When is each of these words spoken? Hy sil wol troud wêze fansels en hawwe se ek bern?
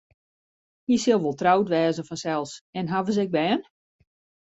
Hy 0.87 0.95
sil 1.03 1.19
wol 1.23 1.37
troud 1.41 1.67
wêze 1.73 2.03
fansels 2.09 2.51
en 2.79 2.85
hawwe 2.91 3.11
se 3.13 3.21
ek 3.25 3.33
bern? 3.35 3.61